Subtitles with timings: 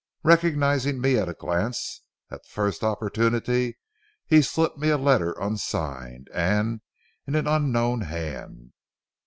[0.23, 2.01] Recognizing me at a glance,
[2.31, 3.77] at the first opportunity
[4.25, 6.81] he slipped me a letter unsigned and
[7.27, 8.73] in an unknown hand.